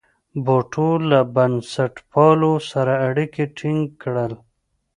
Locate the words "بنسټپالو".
1.35-2.53